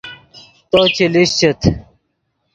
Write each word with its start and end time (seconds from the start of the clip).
تو 0.69 0.79
چے 0.95 1.05
لیشچیت 1.13 1.59